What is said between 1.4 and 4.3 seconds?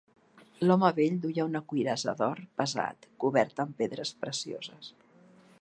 una cuirassa d'or pesat, coberta amb pedres